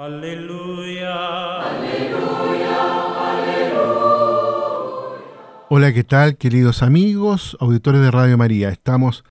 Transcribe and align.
Aleluya. 0.00 1.60
Aleluya. 1.60 3.32
Aleluya. 3.32 3.88
Hola, 5.68 5.92
¿qué 5.92 6.04
tal, 6.04 6.36
queridos 6.36 6.84
amigos, 6.84 7.56
auditores 7.58 8.00
de 8.02 8.12
Radio 8.12 8.38
María? 8.38 8.68
Estamos 8.68 9.24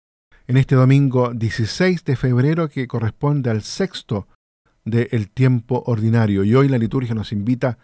en 0.45 0.57
este 0.57 0.75
domingo 0.75 1.33
16 1.33 2.03
de 2.03 2.17
febrero 2.17 2.67
que 2.67 2.85
corresponde 2.85 3.49
al 3.49 3.61
sexto 3.61 4.27
del 4.83 5.29
tiempo 5.29 5.83
ordinario 5.85 6.43
y 6.43 6.53
hoy 6.53 6.68
la 6.68 6.77
liturgia 6.77 7.15
nos 7.15 7.31
invita 7.31 7.77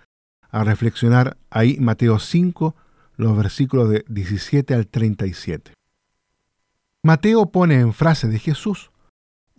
a 0.52 0.66
reflexionar 0.66 1.38
ahí 1.50 1.78
Mateo 1.80 2.20
5, 2.20 2.76
los 3.16 3.38
versículos 3.38 3.92
de 3.92 4.04
17 4.10 4.74
al 4.74 4.88
37. 4.88 5.72
Mateo 7.02 7.46
pone 7.46 7.76
en 7.76 7.94
frase 7.94 8.28
de 8.28 8.40
Jesús 8.40 8.92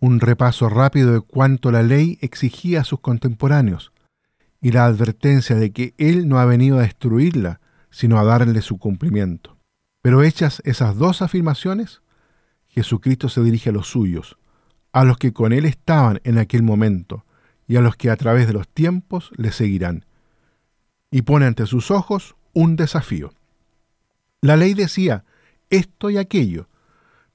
un 0.04 0.20
repaso 0.20 0.68
rápido 0.68 1.14
de 1.14 1.20
cuánto 1.22 1.72
la 1.72 1.82
ley 1.82 2.18
exigía 2.20 2.82
a 2.82 2.84
sus 2.84 3.00
contemporáneos 3.00 3.90
y 4.60 4.70
la 4.70 4.84
advertencia 4.84 5.56
de 5.56 5.72
que 5.72 5.94
Él 5.96 6.28
no 6.28 6.38
ha 6.38 6.44
venido 6.44 6.78
a 6.78 6.82
destruirla, 6.82 7.62
sino 7.90 8.18
a 8.18 8.24
darle 8.24 8.60
su 8.60 8.76
cumplimiento. 8.76 9.56
Pero 10.02 10.22
hechas 10.22 10.60
esas 10.66 10.98
dos 10.98 11.22
afirmaciones, 11.22 12.02
Jesucristo 12.68 13.30
se 13.30 13.42
dirige 13.42 13.70
a 13.70 13.72
los 13.72 13.88
suyos, 13.88 14.36
a 14.92 15.04
los 15.04 15.16
que 15.16 15.32
con 15.32 15.54
Él 15.54 15.64
estaban 15.64 16.20
en 16.24 16.36
aquel 16.36 16.62
momento 16.62 17.24
y 17.66 17.76
a 17.76 17.80
los 17.80 17.96
que 17.96 18.10
a 18.10 18.16
través 18.16 18.46
de 18.46 18.52
los 18.52 18.68
tiempos 18.68 19.30
le 19.38 19.52
seguirán, 19.52 20.04
y 21.10 21.22
pone 21.22 21.46
ante 21.46 21.64
sus 21.64 21.90
ojos 21.90 22.36
un 22.52 22.76
desafío. 22.76 23.32
La 24.42 24.58
ley 24.58 24.74
decía 24.74 25.24
esto 25.70 26.10
y 26.10 26.18
aquello, 26.18 26.68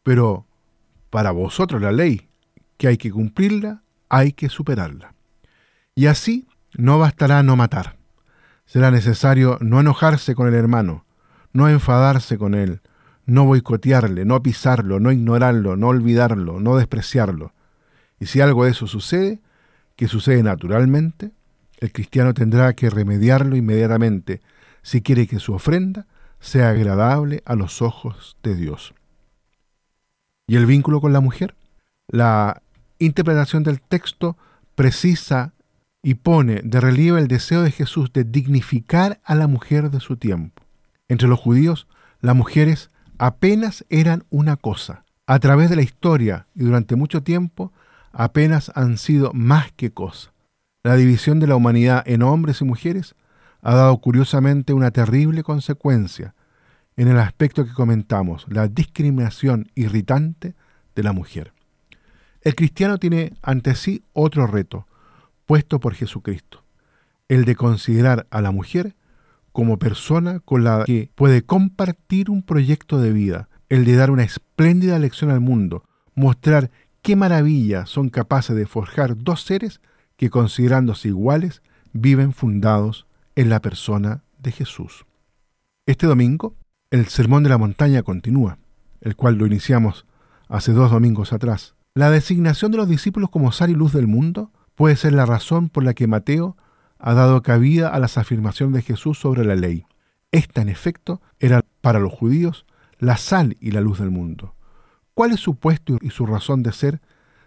pero 0.04 0.46
para 1.10 1.32
vosotros 1.32 1.82
la 1.82 1.92
ley 1.92 2.29
que 2.80 2.88
hay 2.88 2.98
que 2.98 3.12
cumplirla, 3.12 3.84
hay 4.08 4.32
que 4.32 4.48
superarla. 4.48 5.14
Y 5.96 6.06
así 6.06 6.48
no 6.74 6.98
bastará 6.98 7.44
no 7.44 7.58
matar. 7.58 7.98
Será 8.66 8.90
necesario 8.90 9.58
no 9.60 9.82
enojarse 9.82 10.34
con 10.34 10.48
el 10.48 10.54
hermano, 10.54 11.04
no 11.52 11.68
enfadarse 11.68 12.38
con 12.38 12.56
él, 12.56 12.80
no 13.26 13.44
boicotearle, 13.44 14.24
no 14.24 14.42
pisarlo, 14.42 15.02
no 15.02 15.12
ignorarlo, 15.12 15.76
no 15.76 15.90
olvidarlo, 15.90 16.62
no 16.62 16.78
despreciarlo. 16.78 17.52
Y 18.18 18.28
si 18.28 18.40
algo 18.40 18.64
de 18.64 18.72
eso 18.72 18.88
sucede, 18.88 19.42
que 19.98 20.08
sucede 20.08 20.42
naturalmente, 20.42 21.32
el 21.80 21.92
cristiano 21.92 22.34
tendrá 22.34 22.72
que 22.74 22.90
remediarlo 22.90 23.58
inmediatamente 23.58 24.42
si 24.84 25.02
quiere 25.02 25.28
que 25.28 25.40
su 25.40 25.54
ofrenda 25.54 26.08
sea 26.40 26.70
agradable 26.70 27.44
a 27.46 27.56
los 27.56 27.82
ojos 27.82 28.38
de 28.42 28.56
Dios. 28.56 28.94
¿Y 30.48 30.56
el 30.56 30.66
vínculo 30.66 31.02
con 31.02 31.12
la 31.12 31.20
mujer? 31.20 31.56
La 32.08 32.62
interpretación 33.00 33.64
del 33.64 33.82
texto 33.82 34.38
precisa 34.76 35.54
y 36.02 36.16
pone 36.16 36.62
de 36.64 36.80
relieve 36.80 37.20
el 37.20 37.28
deseo 37.28 37.62
de 37.64 37.72
Jesús 37.72 38.14
de 38.14 38.24
dignificar 38.24 39.20
a 39.24 39.36
la 39.36 39.48
mujer 39.48 39.90
de 39.90 40.00
su 40.00 40.18
tiempo. 40.18 40.64
Entre 41.08 41.28
los 41.28 41.40
judíos, 41.40 41.88
las 42.22 42.36
mujeres 42.36 42.92
apenas 43.18 43.86
eran 43.90 44.24
una 44.30 44.56
cosa. 44.56 45.04
A 45.28 45.40
través 45.40 45.70
de 45.70 45.76
la 45.76 45.82
historia 45.82 46.48
y 46.56 46.64
durante 46.64 46.96
mucho 46.96 47.24
tiempo, 47.24 47.74
apenas 48.12 48.72
han 48.76 48.98
sido 48.98 49.32
más 49.34 49.72
que 49.74 49.92
cosa. 49.92 50.32
La 50.84 50.96
división 50.96 51.40
de 51.40 51.48
la 51.48 51.56
humanidad 51.56 52.04
en 52.06 52.24
hombres 52.24 52.62
y 52.62 52.66
mujeres 52.66 53.16
ha 53.62 53.76
dado 53.76 53.98
curiosamente 53.98 54.74
una 54.74 54.92
terrible 54.92 55.44
consecuencia 55.44 56.34
en 56.96 57.08
el 57.08 57.20
aspecto 57.20 57.66
que 57.66 57.74
comentamos, 57.74 58.46
la 58.50 58.68
discriminación 58.68 59.72
irritante 59.76 60.56
de 60.96 61.04
la 61.04 61.14
mujer. 61.14 61.54
El 62.42 62.56
cristiano 62.56 62.98
tiene 62.98 63.34
ante 63.42 63.76
sí 63.76 64.04
otro 64.14 64.48
reto, 64.48 64.88
puesto 65.46 65.80
por 65.80 65.94
Jesucristo, 65.94 66.64
el 67.28 67.44
de 67.46 67.56
considerar 67.56 68.28
a 68.30 68.42
la 68.42 68.52
mujer 68.52 68.96
como 69.52 69.78
persona 69.78 70.40
con 70.40 70.64
la 70.64 70.84
que 70.86 71.12
puede 71.16 71.42
compartir 71.42 72.30
un 72.30 72.44
proyecto 72.44 73.00
de 73.00 73.12
vida, 73.12 73.50
el 73.68 73.84
de 73.84 73.96
dar 73.96 74.10
una 74.10 74.24
espléndida 74.24 75.00
lección 75.00 75.32
al 75.32 75.42
mundo, 75.42 75.84
mostrar 76.16 76.72
qué 77.02 77.16
maravilla 77.16 77.86
son 77.86 78.10
capaces 78.10 78.56
de 78.56 78.66
forjar 78.66 79.18
dos 79.18 79.44
seres 79.44 79.82
que 80.16 80.30
considerándose 80.30 81.10
iguales 81.10 81.62
viven 81.94 82.34
fundados 82.34 83.06
en 83.36 83.50
la 83.50 83.62
persona 83.62 84.24
de 84.38 84.52
Jesús. 84.52 85.06
Este 85.86 86.08
domingo, 86.08 86.56
el 86.92 87.08
Sermón 87.08 87.44
de 87.44 87.50
la 87.50 87.58
Montaña 87.58 88.04
continúa, 88.04 88.60
el 89.02 89.16
cual 89.16 89.36
lo 89.36 89.46
iniciamos 89.46 90.06
hace 90.48 90.72
dos 90.72 90.92
domingos 90.92 91.34
atrás. 91.34 91.76
La 92.00 92.10
designación 92.10 92.72
de 92.72 92.78
los 92.78 92.88
discípulos 92.88 93.30
como 93.30 93.52
sal 93.52 93.72
y 93.72 93.74
luz 93.74 93.92
del 93.92 94.08
mundo 94.08 94.54
puede 94.76 94.96
ser 94.96 95.12
la 95.12 95.26
razón 95.26 95.68
por 95.68 95.84
la 95.84 95.94
que 95.94 96.08
Mateo 96.08 96.56
ha 96.98 97.14
dado 97.14 97.42
cabida 97.42 97.90
a 97.90 98.00
las 98.00 98.18
afirmaciones 98.18 98.74
de 98.74 98.82
Jesús 98.84 99.20
sobre 99.20 99.44
la 99.44 99.58
ley. 99.58 99.86
Esta, 100.32 100.62
en 100.62 100.70
efecto, 100.70 101.22
era 101.40 101.66
para 101.82 102.00
los 102.00 102.14
judíos 102.14 102.66
la 103.00 103.18
sal 103.18 103.58
y 103.60 103.72
la 103.72 103.82
luz 103.82 104.00
del 104.00 104.12
mundo. 104.12 104.56
¿Cuál 105.14 105.34
es 105.34 105.42
su 105.42 105.56
puesto 105.56 105.98
y 106.00 106.12
su 106.12 106.26
razón 106.26 106.64
de 106.64 106.72
ser 106.72 107.02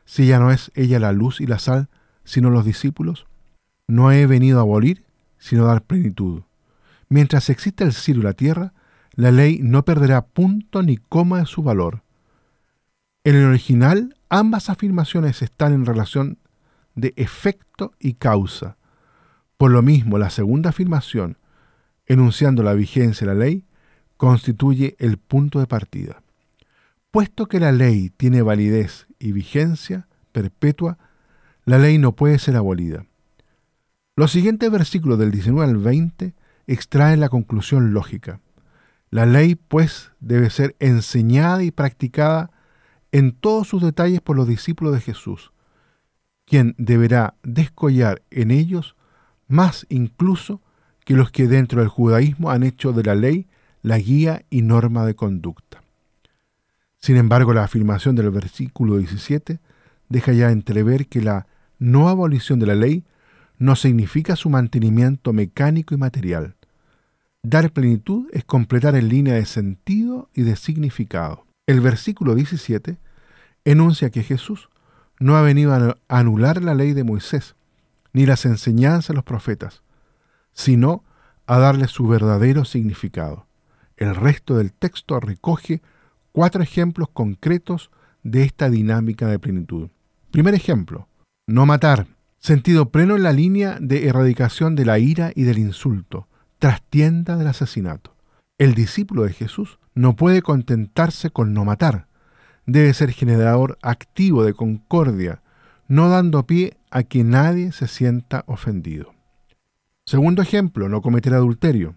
si 0.05 0.27
ya 0.27 0.39
no 0.39 0.51
es 0.51 0.71
ella 0.75 1.01
la 1.01 1.13
luz 1.13 1.41
y 1.41 1.47
la 1.47 1.59
sal, 1.59 1.89
sino 2.23 2.51
los 2.51 2.67
discípulos? 2.67 3.27
No 3.89 4.13
he 4.13 4.27
venido 4.27 4.59
a 4.59 4.63
abolir, 4.65 5.07
sino 5.39 5.65
a 5.65 5.69
dar 5.69 5.83
plenitud. 5.83 6.43
Mientras 7.09 7.49
exista 7.49 7.85
el 7.85 7.95
cielo 7.95 8.21
y 8.21 8.25
la 8.25 8.35
tierra, 8.35 8.75
la 9.15 9.31
ley 9.31 9.61
no 9.63 9.87
perderá 9.87 10.27
punto 10.27 10.83
ni 10.83 10.99
coma 10.99 11.39
de 11.39 11.47
su 11.47 11.63
valor. 11.63 12.03
En 13.25 13.37
el 13.37 13.47
original 13.47 14.15
Ambas 14.35 14.71
afirmaciones 14.71 15.43
están 15.43 15.75
en 15.75 15.85
relación 15.85 16.39
de 16.95 17.13
efecto 17.17 17.93
y 18.01 18.15
causa. 18.15 18.79
Por 19.59 19.71
lo 19.71 19.83
mismo, 19.83 20.17
la 20.17 20.31
segunda 20.31 20.71
afirmación, 20.71 21.37
enunciando 22.07 22.63
la 22.63 22.73
vigencia 22.73 23.27
de 23.27 23.35
la 23.35 23.39
ley, 23.39 23.67
constituye 24.17 24.97
el 24.99 25.19
punto 25.19 25.61
de 25.61 25.67
partida. 25.67 26.23
Puesto 27.11 27.45
que 27.45 27.61
la 27.61 27.73
ley 27.73 28.09
tiene 28.09 28.41
validez 28.41 29.07
y 29.19 29.33
vigencia 29.33 30.09
perpetua, 30.33 30.97
la 31.67 31.77
ley 31.77 31.99
no 31.99 32.13
puede 32.17 32.39
ser 32.39 32.57
abolida. 32.57 33.05
Los 34.17 34.33
siguientes 34.33 34.71
versículos 34.71 35.19
del 35.19 35.31
19 35.31 35.71
al 35.71 35.77
20 35.77 36.35
extraen 36.67 37.21
la 37.21 37.29
conclusión 37.29 37.93
lógica. 37.93 38.41
La 39.11 39.27
ley, 39.27 39.57
pues, 39.57 40.11
debe 40.21 40.49
ser 40.49 40.75
enseñada 40.79 41.63
y 41.65 41.71
practicada 41.71 42.51
en 43.13 43.33
todos 43.33 43.69
sus 43.69 43.83
detalles 43.83 44.21
por 44.21 44.37
los 44.37 44.49
discípulos 44.49 44.95
de 44.95 45.01
Jesús, 45.01 45.53
quien 46.47 46.75
deberá 46.79 47.35
descollar 47.43 48.23
en 48.31 48.51
ellos 48.51 48.97
más 49.49 49.87
incluso 49.91 50.61
que 51.05 51.15
los 51.15 51.31
que 51.31 51.47
dentro 51.47 51.81
del 51.81 51.89
judaísmo 51.89 52.51
han 52.51 52.63
hecho 52.63 52.93
de 52.93 53.05
la 53.05 53.15
ley 53.15 53.47
la 53.83 53.99
guía 53.99 54.45
y 54.51 54.63
norma 54.63 55.05
de 55.05 55.15
conducta. 55.15 55.83
Sin 56.99 57.17
embargo, 57.17 57.53
la 57.53 57.65
afirmación 57.65 58.15
del 58.15 58.31
versículo 58.31 58.97
17 58.97 59.59
deja 60.09 60.33
ya 60.33 60.51
entrever 60.51 61.09
que 61.09 61.21
la 61.21 61.47
no 61.79 62.09
abolición 62.09 62.61
de 62.61 62.67
la 62.67 62.77
ley 62.77 63.05
no 63.59 63.77
significa 63.77 64.37
su 64.37 64.49
mantenimiento 64.51 65.33
mecánico 65.33 65.95
y 65.95 65.99
material. 65.99 66.55
Dar 67.43 67.73
plenitud 67.73 68.29
es 68.33 68.45
completar 68.45 68.95
en 68.95 69.09
línea 69.09 69.35
de 69.35 69.47
sentido 69.47 70.31
y 70.33 70.43
de 70.43 70.55
significado. 70.55 71.45
El 71.67 71.81
versículo 71.81 72.35
17 72.35 72.99
enuncia 73.65 74.11
que 74.11 74.23
Jesús 74.23 74.69
no 75.21 75.37
ha 75.37 75.43
venido 75.43 75.73
a 75.73 75.97
anular 76.09 76.63
la 76.63 76.75
ley 76.75 76.93
de 76.93 77.05
Moisés, 77.05 77.55
ni 78.13 78.27
las 78.27 78.45
enseñanzas 78.45 79.09
de 79.09 79.15
los 79.15 79.25
profetas, 79.25 79.83
sino 80.53 81.05
a 81.47 81.59
darle 81.59 81.87
su 81.87 82.07
verdadero 82.09 82.65
significado. 82.65 83.47
El 83.97 84.17
resto 84.17 84.57
del 84.57 84.73
texto 84.73 85.21
recoge 85.21 85.83
cuatro 86.33 86.63
ejemplos 86.63 87.09
concretos 87.13 87.91
de 88.25 88.43
esta 88.43 88.69
dinámica 88.69 89.29
de 89.29 89.39
plenitud. 89.39 89.91
Primer 90.33 90.55
ejemplo, 90.55 91.09
no 91.47 91.67
matar, 91.67 92.07
sentido 92.41 92.91
pleno 92.91 93.15
en 93.15 93.23
la 93.23 93.33
línea 93.33 93.79
de 93.81 94.09
erradicación 94.09 94.75
de 94.75 94.85
la 94.85 94.99
ira 94.99 95.31
y 95.35 95.45
del 95.45 95.59
insulto, 95.59 96.27
trastienda 96.59 97.37
del 97.37 97.47
asesinato. 97.47 98.17
El 98.59 98.75
discípulo 98.75 99.23
de 99.23 99.33
Jesús 99.33 99.79
no 99.95 100.17
puede 100.17 100.43
contentarse 100.43 101.31
con 101.31 101.53
no 101.53 101.65
matar. 101.65 102.07
Debe 102.67 102.95
ser 102.95 103.13
generador 103.13 103.79
activo 103.83 104.45
de 104.45 104.55
concordia, 104.55 105.43
no 105.89 106.09
dando 106.09 106.47
pie 106.47 106.77
a 106.91 107.03
que 107.03 107.25
nadie 107.25 107.73
se 107.73 107.89
sienta 107.89 108.45
ofendido. 108.47 109.15
Segundo 110.05 110.43
ejemplo, 110.43 110.89
no 110.89 111.03
cometer 111.03 111.35
adulterio. 111.35 111.97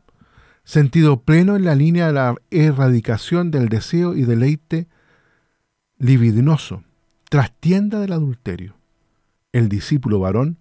Sentido 0.63 1.21
pleno 1.21 1.55
en 1.55 1.65
la 1.65 1.75
línea 1.75 2.07
de 2.07 2.13
la 2.13 2.35
erradicación 2.49 3.51
del 3.51 3.69
deseo 3.69 4.15
y 4.15 4.23
deleite 4.23 4.87
libidinoso, 5.97 6.83
trastienda 7.29 7.99
del 7.99 8.13
adulterio. 8.13 8.75
El 9.51 9.69
discípulo 9.69 10.19
varón 10.19 10.57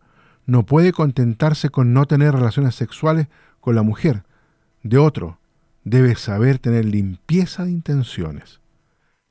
no 0.47 0.67
puede 0.67 0.93
contentarse 0.93 1.71
con 1.71 1.93
no 1.93 2.05
tener 2.07 2.33
relaciones 2.33 2.75
sexuales 2.75 3.29
con 3.61 3.75
la 3.75 3.83
mujer 3.83 4.25
de 4.83 4.99
otro, 4.99 5.39
debe 5.85 6.17
saber 6.17 6.59
tener 6.59 6.85
limpieza 6.85 7.65
de 7.65 7.71
intenciones. 7.71 8.61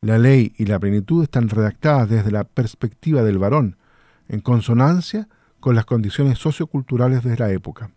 La 0.01 0.17
ley 0.17 0.53
y 0.57 0.65
la 0.65 0.79
plenitud 0.79 1.23
están 1.23 1.49
redactadas 1.49 2.09
desde 2.09 2.31
la 2.31 2.43
perspectiva 2.43 3.23
del 3.23 3.39
varón, 3.39 3.77
en 4.27 4.39
consonancia 4.39 5.27
con 5.59 5.75
las 5.75 5.85
condiciones 5.85 6.39
socioculturales 6.39 7.23
de 7.23 7.37
la 7.37 7.51
época. 7.51 7.91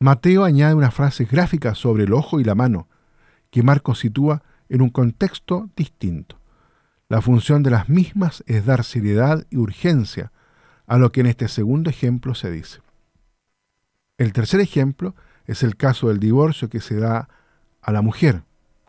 Mateo 0.00 0.44
añade 0.44 0.74
una 0.74 0.90
frase 0.90 1.24
gráfica 1.24 1.74
sobre 1.74 2.04
el 2.04 2.12
ojo 2.12 2.40
y 2.40 2.44
la 2.44 2.54
mano, 2.54 2.88
que 3.50 3.62
Marcos 3.62 4.00
sitúa 4.00 4.42
en 4.68 4.82
un 4.82 4.90
contexto 4.90 5.70
distinto. 5.76 6.38
La 7.08 7.22
función 7.22 7.62
de 7.62 7.70
las 7.70 7.88
mismas 7.88 8.42
es 8.46 8.66
dar 8.66 8.84
seriedad 8.84 9.46
y 9.48 9.56
urgencia 9.56 10.32
a 10.86 10.98
lo 10.98 11.12
que 11.12 11.20
en 11.20 11.26
este 11.26 11.48
segundo 11.48 11.88
ejemplo 11.88 12.34
se 12.34 12.50
dice. 12.50 12.80
El 14.18 14.32
tercer 14.32 14.60
ejemplo 14.60 15.14
es 15.46 15.62
el 15.62 15.76
caso 15.76 16.08
del 16.08 16.18
divorcio 16.18 16.68
que 16.68 16.80
se 16.80 16.96
da 16.96 17.28
a 17.80 17.92
la 17.92 18.02
mujer 18.02 18.42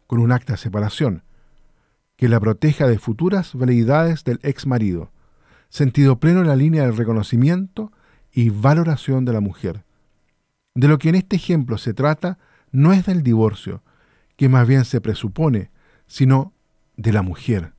con 0.07 0.19
un 0.19 0.31
acta 0.31 0.53
de 0.53 0.57
separación, 0.57 1.23
que 2.15 2.29
la 2.29 2.39
proteja 2.39 2.87
de 2.87 2.99
futuras 2.99 3.55
veleidades 3.55 4.23
del 4.23 4.39
ex 4.43 4.65
marido, 4.65 5.11
sentido 5.69 6.19
pleno 6.19 6.41
en 6.41 6.47
la 6.47 6.55
línea 6.55 6.83
del 6.83 6.97
reconocimiento 6.97 7.91
y 8.31 8.49
valoración 8.49 9.25
de 9.25 9.33
la 9.33 9.41
mujer. 9.41 9.83
De 10.73 10.87
lo 10.87 10.97
que 10.97 11.09
en 11.09 11.15
este 11.15 11.35
ejemplo 11.35 11.77
se 11.77 11.93
trata 11.93 12.37
no 12.71 12.93
es 12.93 13.05
del 13.05 13.23
divorcio, 13.23 13.83
que 14.35 14.49
más 14.49 14.67
bien 14.67 14.85
se 14.85 15.01
presupone, 15.01 15.71
sino 16.05 16.53
de 16.95 17.11
la 17.11 17.21
mujer. 17.21 17.73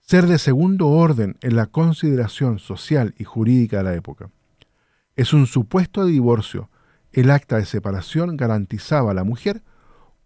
Ser 0.00 0.26
de 0.26 0.38
segundo 0.38 0.88
orden 0.88 1.36
en 1.40 1.56
la 1.56 1.66
consideración 1.66 2.58
social 2.58 3.14
y 3.18 3.24
jurídica 3.24 3.78
de 3.78 3.84
la 3.84 3.94
época. 3.94 4.30
Es 5.16 5.32
un 5.32 5.46
supuesto 5.46 6.04
divorcio. 6.04 6.70
El 7.12 7.30
acta 7.30 7.56
de 7.56 7.66
separación 7.66 8.36
garantizaba 8.36 9.10
a 9.10 9.14
la 9.14 9.24
mujer 9.24 9.62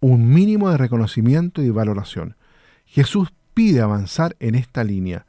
un 0.01 0.33
mínimo 0.33 0.71
de 0.71 0.77
reconocimiento 0.77 1.63
y 1.63 1.71
valoración. 1.71 2.37
Jesús 2.85 3.33
pide 3.55 3.81
avanzar 3.81 4.37
en 4.39 4.55
esta 4.55 4.85
línea, 4.85 5.27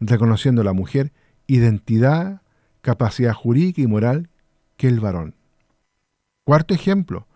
reconociendo 0.00 0.62
a 0.62 0.64
la 0.64 0.72
mujer 0.72 1.12
identidad, 1.46 2.42
capacidad 2.82 3.32
jurídica 3.32 3.80
y 3.80 3.86
moral 3.86 4.28
que 4.76 4.88
el 4.88 5.00
varón. 5.00 5.34
Cuarto 6.44 6.74
ejemplo, 6.74 7.26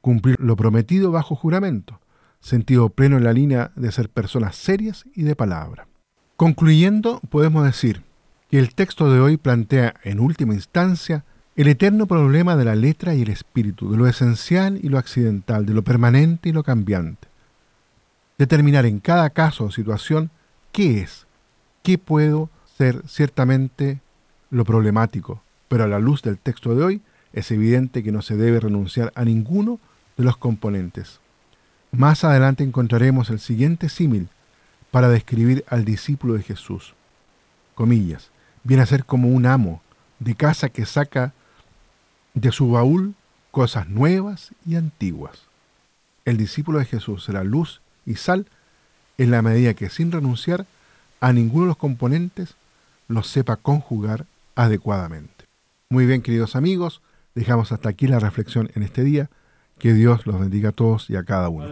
cumplir 0.00 0.38
lo 0.40 0.56
prometido 0.56 1.10
bajo 1.10 1.36
juramento, 1.36 2.00
sentido 2.40 2.88
pleno 2.90 3.16
en 3.16 3.24
la 3.24 3.32
línea 3.32 3.72
de 3.76 3.92
ser 3.92 4.08
personas 4.08 4.56
serias 4.56 5.04
y 5.14 5.22
de 5.22 5.36
palabra. 5.36 5.86
Concluyendo, 6.36 7.20
podemos 7.30 7.64
decir 7.64 8.02
que 8.50 8.58
el 8.58 8.74
texto 8.74 9.12
de 9.12 9.20
hoy 9.20 9.36
plantea 9.36 9.94
en 10.02 10.20
última 10.20 10.54
instancia 10.54 11.24
el 11.60 11.68
eterno 11.68 12.06
problema 12.06 12.56
de 12.56 12.64
la 12.64 12.74
letra 12.74 13.14
y 13.14 13.20
el 13.20 13.28
espíritu, 13.28 13.90
de 13.90 13.98
lo 13.98 14.06
esencial 14.06 14.80
y 14.82 14.88
lo 14.88 14.96
accidental, 14.96 15.66
de 15.66 15.74
lo 15.74 15.82
permanente 15.82 16.48
y 16.48 16.52
lo 16.52 16.62
cambiante. 16.62 17.28
Determinar 18.38 18.86
en 18.86 18.98
cada 18.98 19.28
caso 19.28 19.64
o 19.64 19.70
situación 19.70 20.30
qué 20.72 21.02
es, 21.02 21.26
qué 21.82 21.98
puedo 21.98 22.48
ser 22.78 23.02
ciertamente 23.06 24.00
lo 24.48 24.64
problemático, 24.64 25.42
pero 25.68 25.84
a 25.84 25.86
la 25.86 25.98
luz 25.98 26.22
del 26.22 26.38
texto 26.38 26.74
de 26.74 26.82
hoy 26.82 27.02
es 27.34 27.50
evidente 27.50 28.02
que 28.02 28.10
no 28.10 28.22
se 28.22 28.38
debe 28.38 28.58
renunciar 28.58 29.12
a 29.14 29.26
ninguno 29.26 29.78
de 30.16 30.24
los 30.24 30.38
componentes. 30.38 31.20
Más 31.92 32.24
adelante 32.24 32.64
encontraremos 32.64 33.28
el 33.28 33.38
siguiente 33.38 33.90
símil 33.90 34.28
para 34.90 35.10
describir 35.10 35.62
al 35.68 35.84
discípulo 35.84 36.32
de 36.32 36.42
Jesús. 36.42 36.94
Comillas, 37.74 38.30
viene 38.64 38.82
a 38.82 38.86
ser 38.86 39.04
como 39.04 39.28
un 39.28 39.44
amo 39.44 39.82
de 40.20 40.34
casa 40.34 40.70
que 40.70 40.86
saca 40.86 41.34
de 42.34 42.52
su 42.52 42.70
baúl 42.70 43.14
cosas 43.50 43.88
nuevas 43.88 44.50
y 44.66 44.76
antiguas. 44.76 45.42
El 46.24 46.36
discípulo 46.36 46.78
de 46.78 46.84
Jesús 46.84 47.24
será 47.24 47.44
luz 47.44 47.80
y 48.06 48.14
sal 48.16 48.46
en 49.18 49.30
la 49.30 49.42
medida 49.42 49.74
que 49.74 49.90
sin 49.90 50.12
renunciar 50.12 50.66
a 51.20 51.32
ninguno 51.32 51.64
de 51.64 51.68
los 51.68 51.76
componentes 51.76 52.54
los 53.08 53.26
sepa 53.26 53.56
conjugar 53.56 54.26
adecuadamente. 54.54 55.44
Muy 55.88 56.06
bien, 56.06 56.22
queridos 56.22 56.56
amigos, 56.56 57.02
dejamos 57.34 57.72
hasta 57.72 57.88
aquí 57.88 58.06
la 58.06 58.20
reflexión 58.20 58.70
en 58.74 58.82
este 58.82 59.02
día. 59.02 59.28
Que 59.78 59.94
Dios 59.94 60.26
los 60.26 60.38
bendiga 60.38 60.68
a 60.68 60.72
todos 60.72 61.08
y 61.08 61.16
a 61.16 61.24
cada 61.24 61.48
uno. 61.48 61.66